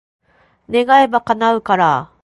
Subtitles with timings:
[0.67, 2.11] 願えば、叶うから。